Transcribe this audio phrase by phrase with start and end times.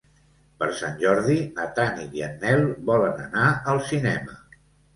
[0.61, 4.43] Per Sant Jordi na Tanit i en Nel volen anar al cinema.